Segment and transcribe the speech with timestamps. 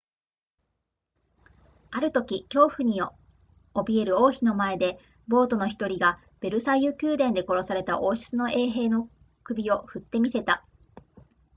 [1.91, 3.03] あるとき恐怖に
[3.75, 9.09] 怯える王妃の前で暴徒の1人がヴェルサイユ宮殿で殺された王室の衛兵の
[9.43, 10.65] 首を振って見せた